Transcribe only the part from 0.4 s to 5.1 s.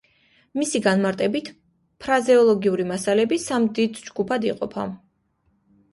მისი განმარტებით, ფრაზეოლოგიური მასალები სამ დიდ ჯგუფად იყოფა.